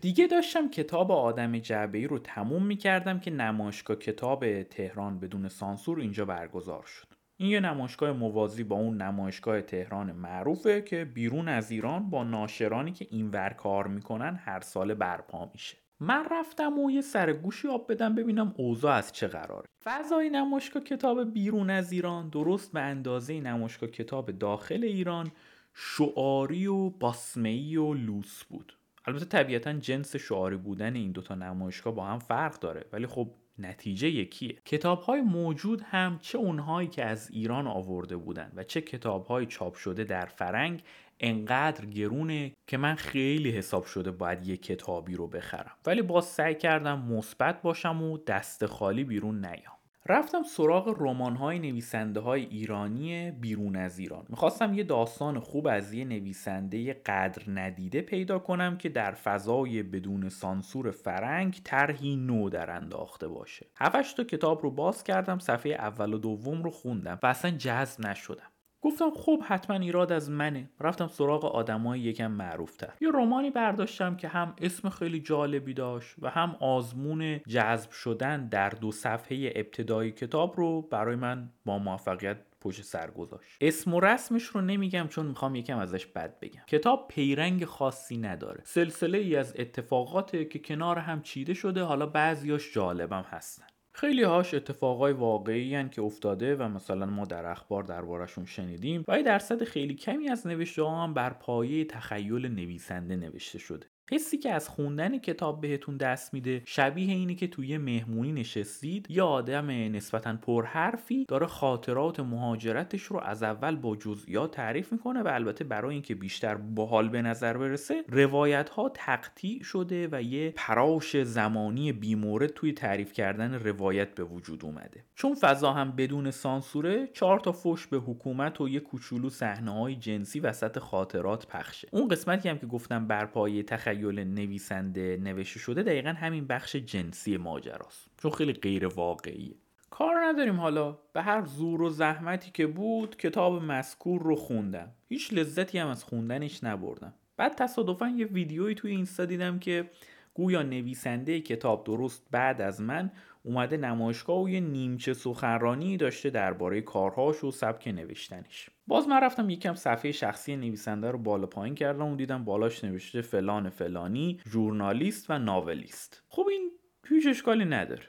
[0.02, 6.00] دیگه داشتم کتاب آدم جعبه رو تموم می کردم که نمایشگاه کتاب تهران بدون سانسور
[6.00, 7.08] اینجا برگزار شد.
[7.38, 12.92] این یه نمایشگاه موازی با اون نمایشگاه تهران معروفه که بیرون از ایران با ناشرانی
[12.92, 15.83] که اینور کار می‌کنن هر سال برپا میشه.
[16.04, 19.66] من رفتم و یه سرگوشی آب بدم ببینم اوضاع از چه قراره.
[19.84, 25.32] فضای نمایشگاه کتاب بیرون از ایران درست به اندازه نمایشگاه کتاب داخل ایران
[25.74, 28.78] شعاری و باسمهی و لوس بود.
[29.06, 34.10] البته طبیعتا جنس شعاری بودن این دوتا نمایشگاه با هم فرق داره ولی خب نتیجه
[34.10, 34.58] یکیه.
[34.66, 39.46] کتاب های موجود هم چه اونهایی که از ایران آورده بودن و چه کتاب های
[39.46, 40.84] چاپ شده در فرنگ
[41.20, 45.76] انقدر گرونه که من خیلی حساب شده باید یه کتابی رو بخرم.
[45.86, 49.74] ولی باز سعی کردم مثبت باشم و دست خالی بیرون نیام.
[50.10, 54.26] رفتم سراغ رمان های نویسنده های ایرانی بیرون از ایران.
[54.30, 60.30] می‌خواستم یه داستان خوب از یه نویسنده قدر ندیده پیدا کنم که در فضای بدون
[60.30, 63.66] سانسور فرنگ طرحی نو در انداخته باشه.
[63.76, 68.08] هفتش تا کتاب رو باز کردم صفحه اول و دوم رو خوندم و اصلا جذب
[68.08, 68.53] نشدم.
[68.84, 70.70] گفتم خب حتما ایراد از منه.
[70.80, 72.94] رفتم سراغ آدمای یکم معروفتر.
[73.02, 78.70] یه رومانی برداشتم که هم اسم خیلی جالبی داشت و هم آزمون جذب شدن در
[78.70, 83.58] دو صفحه ابتدایی کتاب رو برای من با موفقیت پشت سر گذاشت.
[83.62, 86.62] اسم و رسمش رو نمیگم چون می‌خوام یکم ازش بد بگم.
[86.68, 88.62] کتاب پیرنگ خاصی نداره.
[88.64, 93.66] سلسله ای از اتفاقاته که کنار هم چیده شده حالا بعضیاش جالبم هستن.
[93.96, 99.24] خیلی هاش اتفاقای واقعی هن که افتاده و مثلا ما در اخبار دربارشون شنیدیم و
[99.24, 103.93] درصد خیلی کمی از نوشته ها هم بر پایه تخیل نویسنده نوشته شده.
[104.12, 109.24] حسی که از خوندن کتاب بهتون دست میده شبیه اینی که توی مهمونی نشستید یه
[109.24, 115.64] آدم نسبتا پرحرفی داره خاطرات مهاجرتش رو از اول با جزئیات تعریف می‌کنه و البته
[115.64, 121.92] برای اینکه بیشتر باحال به نظر برسه روایت ها تقطیع شده و یه پراش زمانی
[121.92, 125.04] بیمورد توی تعریف کردن روایت به وجود اومده.
[125.16, 129.96] چون فضا هم بدون سانسوره چهار تا فش به حکومت و یه کوچولو صحنه های
[129.96, 131.88] جنسی وسط خاطرات پخشه.
[131.92, 137.38] اون قسمتی هم که گفتم بر پایه تخیل نویسنده نوشته شده دقیقا همین بخش جنسی
[137.38, 138.08] ماجراست.
[138.18, 139.56] چون خیلی غیر واقعیه.
[139.90, 140.98] کار نداریم حالا.
[141.14, 144.92] به هر زور و زحمتی که بود کتاب مذکور رو خوندم.
[145.10, 147.14] هیچ لذتی هم از خوندنش نبردم.
[147.38, 149.90] بعد تصادفا یه ویدیویی توی اینستا دیدم که
[150.34, 153.12] گویا نویسنده کتاب درست بعد از من
[153.46, 158.70] اومده نمایشگاه و یه نیمچه سخنرانی داشته درباره کارهاش و سبک نوشتنش.
[158.88, 163.22] باز من رفتم یکم صفحه شخصی نویسنده رو بالا پایین کردم و دیدم بالاش نوشته
[163.22, 166.24] فلان فلانی ژورنالیست و ناولیست.
[166.28, 166.72] خب این
[167.08, 168.04] هیچ اشکالی نداره.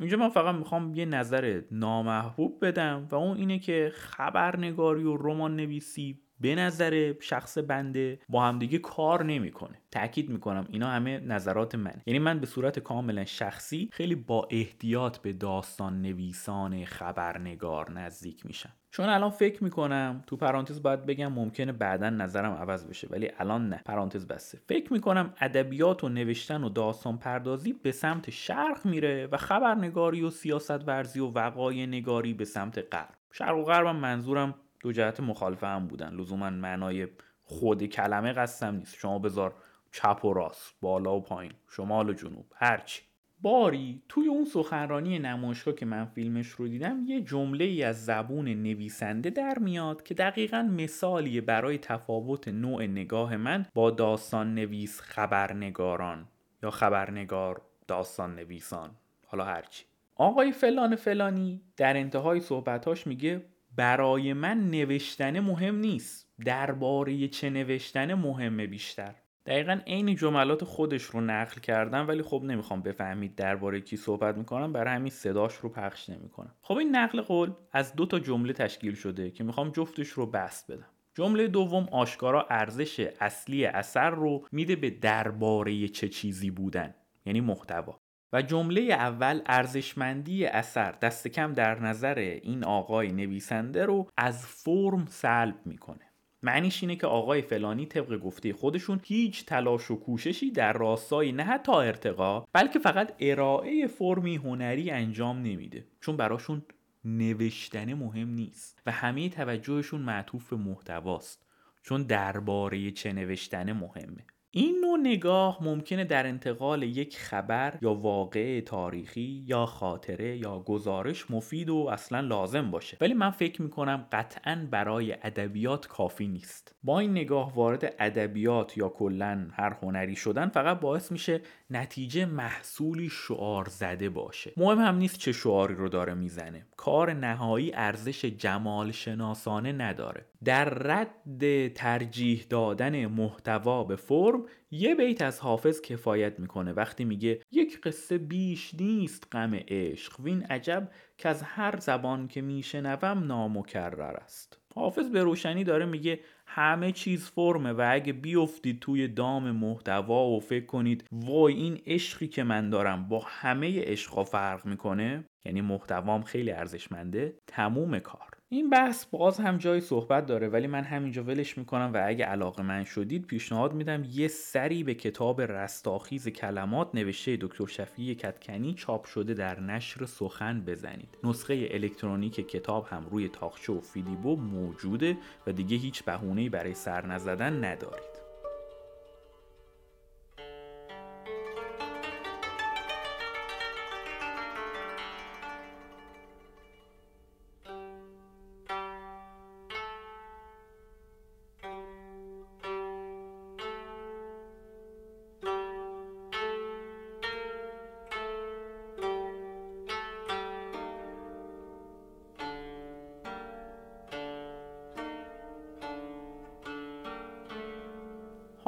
[0.00, 5.56] اینجا من فقط می‌خوام یه نظر نامحبوب بدم و اون اینه که خبرنگاری و رمان
[5.56, 9.78] نویسی به نظر شخص بنده با همدیگه کار نمی‌کنه.
[9.90, 12.02] تاکید می‌کنم اینا همه نظرات من.
[12.06, 18.72] یعنی من به صورت کاملا شخصی خیلی با احتیاط به داستان نویسان خبرنگار نزدیک میشم.
[18.90, 23.68] چون الان فکر می‌کنم تو پرانتز باید بگم ممکنه بعدا نظرم عوض بشه ولی الان
[23.68, 23.82] نه.
[23.84, 24.58] پرانتز بسته.
[24.68, 30.30] فکر می‌کنم ادبیات و نوشتن و داستان پردازی به سمت شرق میره و خبرنگاری و
[30.30, 33.14] سیاست ورزی و وقایع نگاری به سمت غرب.
[33.32, 36.14] شرق و غربم منظورم دو جهت مخالفه هم بودن.
[36.14, 37.08] لزوما معنای
[37.42, 38.94] خود کلمه قصدم نیست.
[38.94, 39.54] شما بذار
[39.92, 43.02] چپ و راست بالا و پایین شمال و جنوب هرچی
[43.42, 48.48] باری توی اون سخنرانی نمایشگاه که من فیلمش رو دیدم یه جمله ای از زبون
[48.48, 56.28] نویسنده در میاد که دقیقا مثالیه برای تفاوت نوع نگاه من با داستان نویس خبرنگاران
[56.62, 58.90] یا خبرنگار داستان نویسان
[59.26, 63.42] حالا هرچی آقای فلان فلانی در انتهای صحبتاش میگه
[63.80, 66.28] برای من نوشتن مهم نیست.
[66.44, 69.14] درباره چه نوشتن مهمه بیشتر.
[69.46, 74.72] دقیقا عین جملات خودش رو نقل کردم ولی خب نمی‌خوام بفهمید درباره کی صحبت می‌کنم.
[74.72, 76.54] برای همین صداش رو پخش نمی‌کنم.
[76.62, 80.72] خب این نقل قول از دو تا جمله تشکیل شده که می‌خوام جفتش رو بست
[80.72, 80.88] بدم.
[81.14, 86.94] جمله دوم آشکارا ارزش اصلی اثر رو میده به درباره چه چیزی بودن
[87.26, 88.00] یعنی محتوا.
[88.32, 95.06] و جمله اول ارزشمندی اثر دست کم در نظر این آقای نویسنده رو از فرم
[95.08, 96.10] سلب می‌کنه.
[96.42, 101.42] معنیش اینه که آقای فلانی طبق گفته خودشون هیچ تلاش و کوششی در راستای نه
[101.42, 105.86] حتی ارتقا بلکه فقط ارائه فرمی هنری انجام نمیده.
[106.00, 106.62] چون براشون
[107.04, 111.46] نوشتن مهم نیست و همه توجهشون معطوف به محتواست.
[111.82, 114.26] چون درباره چه نوشتن مهمه.
[114.52, 121.30] این نوع نگاه ممکنه در انتقال یک خبر یا واقع تاریخی یا خاطره یا گزارش
[121.30, 122.96] مفید و اصلا لازم باشه.
[123.00, 126.74] ولی من فکر می‌کنم قطعا برای ادبیات کافی نیست.
[126.82, 133.08] با این نگاه وارد ادبیات یا کلا هر هنری شدن فقط باعث میشه نتیجه محصولی
[133.08, 134.52] شعار زده باشه.
[134.56, 136.66] مهم هم نیست چه شعاری رو داره می‌زنه.
[136.76, 140.29] کار نهایی ارزش جمال شناسانه نداره.
[140.44, 146.72] در رد ترجیح دادن محتوا به فرم یه بیت از حافظ کفایت می‌کنه.
[146.72, 152.40] وقتی میگه یک قصه بیش نیست غم عشق وین عجب که از هر زبان که
[152.40, 154.60] میشنوم نامکرر است.
[154.74, 160.40] حافظ به روشنی داره میگه همه چیز فرمه و اگه بیفتید توی دام محتوا و
[160.40, 166.22] فکر کنید وای این عشقی که من دارم با همه عشقا فرق می‌کنه؟ یعنی محتوام
[166.22, 167.38] خیلی ارزشمنده.
[167.46, 168.39] تموم کار.
[168.52, 172.62] این بحث باز هم جای صحبت داره ولی من همینجا ولش می‌کنم و اگه علاقه
[172.62, 179.04] من شدید پیشنهاد میدم یه سری به کتاب رستاخیز کلمات نوشته دکتر شفیع کتکنی چاپ
[179.04, 181.18] شده در نشر سخن بزنید.
[181.24, 187.06] نسخه الکترونیک کتاب هم روی تاخچه و فیلیبو موجوده و دیگه هیچ بهونه‌ای برای سر
[187.06, 188.19] نزدن ندارید.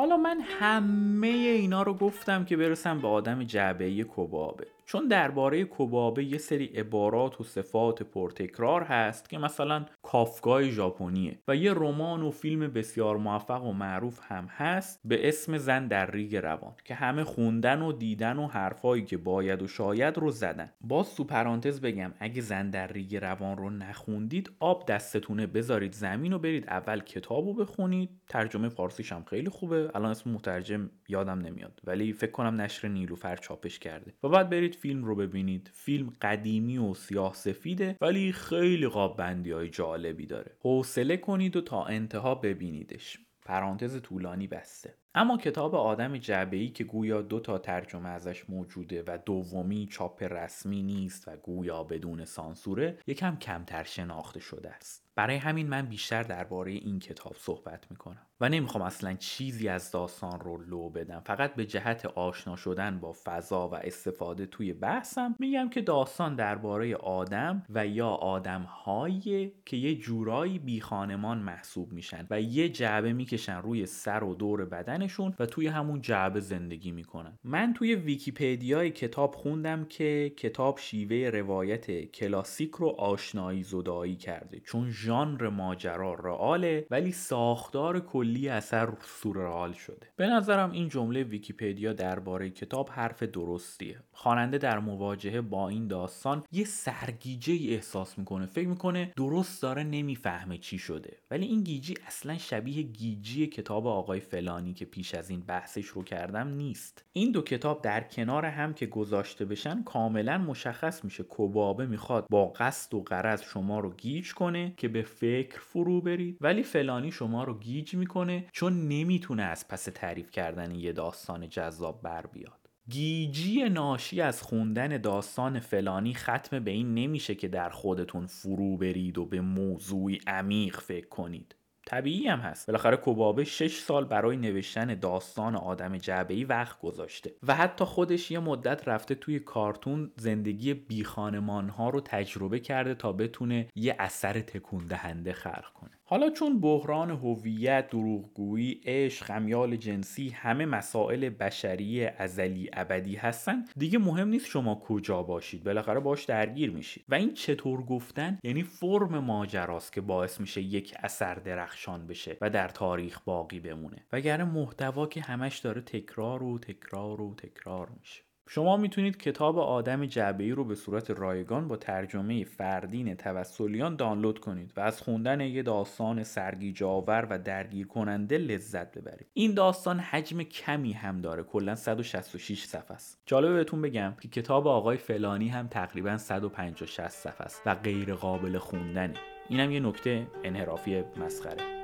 [0.02, 6.24] حالا من همه اینا رو گفتم که برسم به آدم جعبه کوبابه چون درباره کوبابه
[6.24, 12.30] یه سری عبارات و صفات پرتکرار هست که مثلا کافگای ژاپنیه و یه رمان و
[12.30, 17.24] فیلم بسیار موفق و معروف هم هست به اسم زن در ریگ روان که همه
[17.24, 20.70] خوندن و دیدن و حرفایی که باید و شاید رو زدن.
[20.80, 26.32] باز تو پرانتز بگم اگه زن در ریگ روان رو نخوندید آب دستتونه بذارید زمین
[26.32, 28.10] و برید اول کتاب رو بخونید.
[28.28, 29.90] ترجمه فارسیش هم خیلی خوبه.
[29.94, 34.14] الان اسم مترجم یادم نمیاد ولی فکر کنم نشر نیلوفر چاپش کرده.
[34.22, 35.70] و بعد برید فیلم رو ببینید.
[35.74, 39.68] فیلم قدیمی و سیاه سفیده ولی خیلی قاب بندی های
[40.02, 40.56] جالبی داره.
[40.60, 43.18] حوصله کنید و تا انتها ببینیدش.
[43.44, 44.94] پرانتز طولانی بسته.
[45.14, 50.82] اما کتاب آدم جعبه‌ای که گویا دو تا ترجمه ازش موجوده و دومی چاپ رسمی
[50.82, 55.11] نیست و گویا بدون سانسوره یکم کمتر شناخته شده است.
[55.14, 58.26] برای همین من بیشتر درباره این کتاب صحبت می‌کنم.
[58.40, 61.22] و نمی‌خوام اصلا چیزی از داستان رو لو بدم.
[61.26, 66.96] فقط به جهت آشنا شدن با فضا و استفاده توی بحثم میگم که داستان درباره
[66.96, 73.56] آدم و یا آدمهایی که یه جورایی بی خانمان محسوب میشن و یه جعبه می‌کشن
[73.56, 77.38] روی سر و دور بدنشون و توی همون جعبه زندگی می‌کنن.
[77.44, 84.60] من توی ویکیپدیای کتاب خوندم که کتاب شیوه روایت کلاسیک رو آشنایی زدایی کرده.
[84.60, 90.06] چون ژانر ماجرا رئاله ولی ساختار کلی اثر سورئال شده.
[90.16, 94.00] به نظرم این جمله ویکیپدیا درباره کتاب حرف درستیه.
[94.12, 98.46] خواننده در مواجهه با این داستان یه سرگیجه ای احساس می‌کنه.
[98.46, 101.16] فکر می‌کنه درست داره نمی‌فهمه چی شده.
[101.30, 106.04] ولی این گیجی اصلا شبیه گیجی کتاب آقای فلانی که پیش از این بحثش رو
[106.04, 107.04] کردم نیست.
[107.12, 111.22] این دو کتاب در کنار هم که گذاشته بشن کاملا مشخص میشه.
[111.22, 116.00] کوبو آبه می‌خواد با قصد و غرض شما رو گیج کنه که به فکر فرو
[116.00, 116.38] برید.
[116.40, 122.02] ولی فلانی شما رو گیج می‌کنه چون نمی‌تونه از پس تعریف کردن یه داستان جذاب
[122.02, 122.68] بر بیاد.
[122.88, 129.18] گیجی ناشی از خوندن داستان فلانی ختم به این نمیشه که در خودتون فرو برید
[129.18, 131.54] و به موضوعی عمیق فکر کنید.
[131.86, 132.66] طبیعی هم هست.
[132.66, 138.38] بالاخره کوبابه 6 سال برای نوشتن داستان آدم جعبه وقت گذاشته و حتی خودش یه
[138.38, 144.86] مدت رفته توی کارتون زندگی بی ها رو تجربه کرده تا بتونه یه اثر تکون
[144.86, 145.90] دهنده خلق کنه.
[146.04, 153.98] حالا چون بحران هویت، دروغگویی، عشق، خمیال جنسی همه مسائل بشری ازلی ابدی هستن دیگه
[153.98, 157.04] مهم نیست شما کجا باشید بالاخره باش درگیر میشید.
[157.08, 162.50] و این چطور گفتن؟ یعنی فرم ماجراست که باعث میشه یک اثر درخشان بشه و
[162.50, 164.06] در تاریخ باقی بمونه.
[164.12, 168.22] وگرنه محتوا که همش داره تکرار و تکرار و تکرار میشه.
[168.48, 174.72] شما می‌تونید کتاب آدم جعبه رو به صورت رایگان با ترجمه فردین توسلیان دانلود کنید
[174.76, 179.26] و از خوندن یه داستان سرگیجاور و درگیر کننده لذت ببرید.
[179.32, 183.22] این داستان حجم کمی هم داره کلا 166 صفحه است.
[183.26, 188.58] جالبه بهتون بگم که کتاب آقای فلانی هم تقریبا 150 صفحه است و غیر قابل
[188.58, 189.14] خوندنه.
[189.48, 191.81] اینم یه نکته انحرافی مسخره.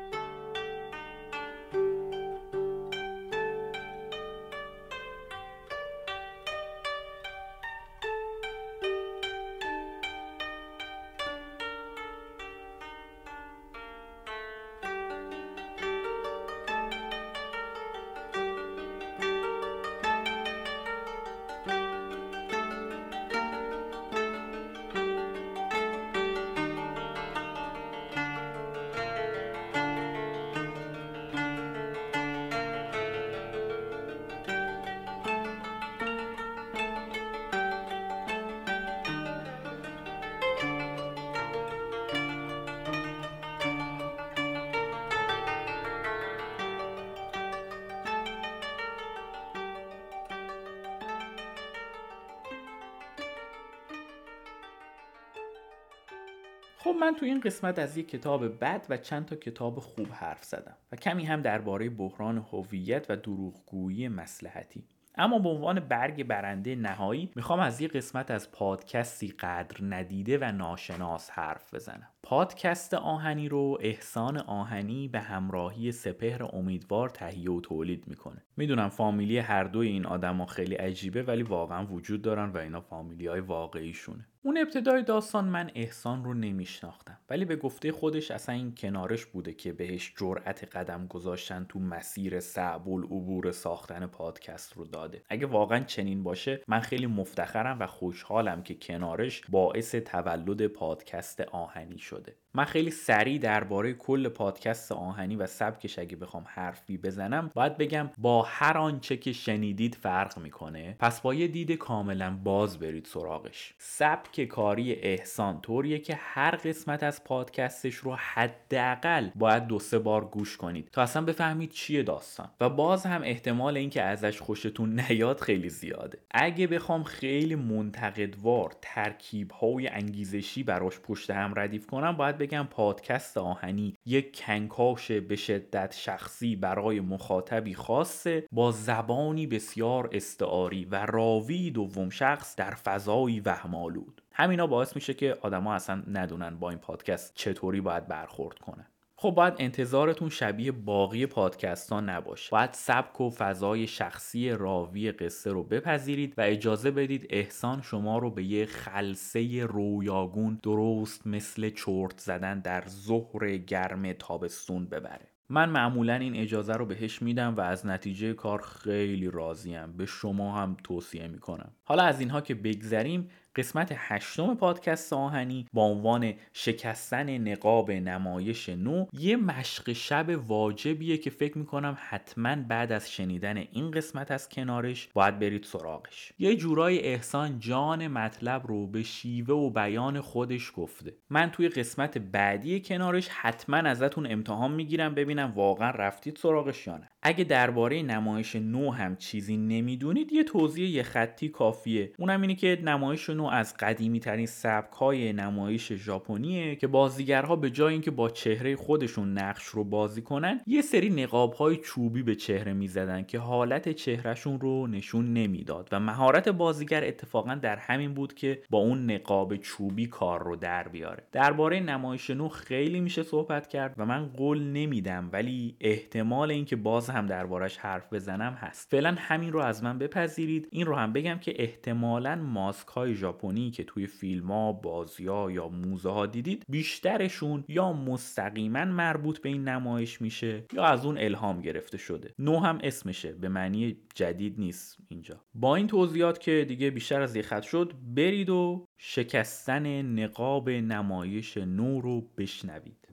[56.89, 60.45] خب من تو این قسمت از یک کتاب بد و چند تا کتاب خوب حرف
[60.45, 66.75] زدم و کمی هم درباره بحران هویت و دروغگویی مسلحتی اما به عنوان برگ برنده
[66.75, 72.09] نهایی می‌خوام از یه قسمت از پادکستی قدر ندیده و ناشناس حرف بزنم.
[72.29, 78.43] پادکست آهنی رو احسان آهنی به همراهی سپهر امیدوار تهیه و تولید می‌کنه.
[78.57, 83.27] می‌دونم فامیلی هر دوی این آدما خیلی عجیبه ولی واقعا وجود دارن و اینا فامیلی
[83.27, 84.27] های واقعیشونه.
[84.43, 89.53] اون ابتدای داستان من احسان رو نمیشناختم ولی به گفته خودش اصلا این کنارش بوده
[89.53, 95.23] که بهش جرأت قدم گذاشتن تو مسیر صعب العبور ساختن پادکست رو داده.
[95.29, 101.99] اگه واقعا چنین باشه من خیلی مفتخرم و خوشحالم که کنارش باعث تولد پادکست آهنی
[102.19, 102.35] شده.
[102.55, 107.51] من خیلی سریع درباره کل پادکست آهنی و سبکش اگه بخوام حرفی بزنم.
[107.55, 110.97] باید بگم با هر آنچه که شنیدید فرق می‌کنه.
[110.99, 113.75] پس با یه دید کاملا باز برید سراغش.
[113.79, 120.25] سبک کاری احسان طوریه که هر قسمت از پادکستش رو حداقل باید دو سه بار
[120.25, 122.49] گوش کنید تا اصلا بفهمید چیه داستان.
[122.61, 126.19] و باز هم احتمال اینکه ازش خوشتون نیاد خیلی زیاده.
[126.31, 133.39] اگه بخوام خیلی منتقدوار ترکیب های انگیزشی براش پشت هم ردیف کنم باید بگم پادکست
[133.39, 141.71] آهنی یک کنکاش به شدت شخصی برای مخاطبی خاصه با زبانی بسیار استعاری و راوی
[141.71, 147.33] دوم شخص در فضایی وهمالود همینا باعث میشه که آدما اصلا ندونن با این پادکست
[147.35, 148.87] چطوری باید برخورد کنن.
[149.21, 152.49] خب باید انتظارتون شبیه باقی پادکست ها نباشه.
[152.51, 158.31] باید سبک و فضای شخصی راوی قصه رو بپذیرید و اجازه بدید احسان شما رو
[158.31, 165.29] به یه خلصه رویاگون درست مثل چرت زدن در ظهر گرم تابستون ببره.
[165.49, 169.93] من معمولا این اجازه رو بهش میدم و از نتیجه کار خیلی راضیم.
[169.97, 171.73] به شما هم توصیه می‌کنم.
[171.85, 173.29] حالا از اینها که بگذریم
[173.59, 181.31] قسمت هشتم پادکست آهنی با عنوان شکستن نقاب نمایش نو یه مشق شب واجبیه که
[181.31, 186.33] فکر می‌کنم حتما بعد از شنیدن این قسمت از کنارش باید برید سراغش.
[186.39, 191.15] یه جورای احسان جان مطلب رو به شیوه و بیان خودش گفته.
[191.31, 197.09] من توی قسمت بعدی کنارش حتما ازتون امتحان می‌گیرم ببینم واقعا رفتید سراغش یا نه.
[197.29, 202.13] اگه درباره نمایش نو هم چیزی نمی‌دونید یه توضیح یه خطی کافیه.
[202.19, 207.71] اونم اینه که نمایش نو از قدیمی ترین سبک های نمایش ژاپنیه که بازیگرها به
[207.71, 212.35] جای اینکه با چهره خودشون نقش رو بازی کنن یه سری نقاب های چوبی به
[212.35, 215.89] چهره می‌زدن که حالت چهرهشون رو نشون نمی‌داد.
[215.93, 220.89] و مهارت بازیگر اتفاقا در همین بود که با اون نقاب چوبی کار رو در
[220.89, 221.25] بیاره.
[221.33, 227.11] درباره نمایش نو خیلی میشه صحبت کرد و من قول نمیدم ولی احتمال اینکه باز
[227.27, 228.91] دربارش حرف بزنم هست.
[228.91, 230.69] فعلا همین رو از من بپذیرید.
[230.71, 235.69] این رو هم بگم که احتمالا ماسک های ژاپنی که توی فیلم ها بازی یا
[235.69, 241.61] موزه ها دیدید بیشترشون یا مستقیما مربوط به این نمایش میشه یا از اون الهام
[241.61, 242.35] گرفته شده.
[242.39, 245.41] نو هم اسمشه به معنی جدید نیست اینجا.
[245.55, 251.57] با این توضیحات که دیگه بیشتر از یه خط شد برید و شکستن نقاب نمایش
[251.57, 253.08] نو رو بشنوید.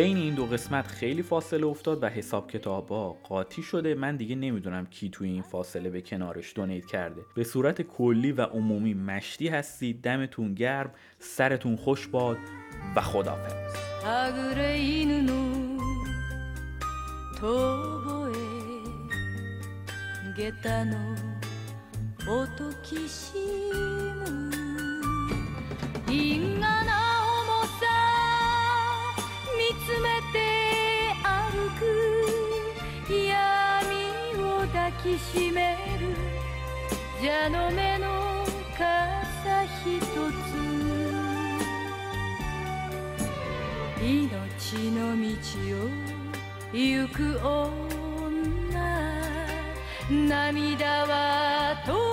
[0.00, 3.94] بین این دو قسمت خیلی فاصله افتاد و حساب کتابا قاطی شده.
[3.94, 7.22] من دیگه نمی‌دونم کی توی این فاصله به کنارش دونیت کرده.
[7.34, 10.02] به صورت کلی و عمومی مشتی هستید.
[10.02, 10.90] دمتون گرم.
[11.18, 12.38] سرتون خوش باد
[12.96, 13.52] و خدافظ
[35.10, 36.14] きしめる。
[37.20, 38.46] 蛇の目の
[38.78, 40.34] 傘ひとつ。
[44.00, 45.26] 命の道
[45.76, 45.90] を
[46.72, 47.80] 行く女。
[50.10, 52.09] 涙はと